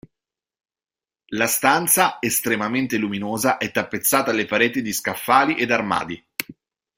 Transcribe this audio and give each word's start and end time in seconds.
La 1.33 1.45
stanza, 1.45 2.17
estremamente 2.21 2.97
luminosa, 2.97 3.57
è 3.57 3.69
tappezzata 3.69 4.31
alle 4.31 4.47
pareti 4.47 4.81
di 4.81 4.93
scaffali 4.93 5.55
ed 5.59 5.69
armadi. 5.69 6.25